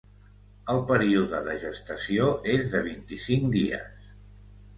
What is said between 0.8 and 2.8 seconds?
període de gestació és